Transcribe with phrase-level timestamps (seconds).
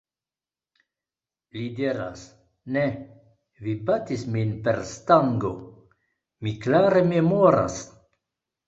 [1.57, 2.23] Li diras:
[2.77, 2.85] "Ne!
[3.67, 5.53] Vi batis min per stango.
[6.45, 7.81] Mi klare memoras."